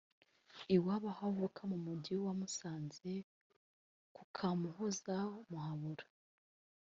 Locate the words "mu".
1.71-1.77